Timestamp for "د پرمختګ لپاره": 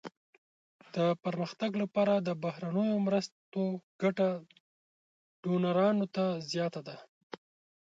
0.95-2.13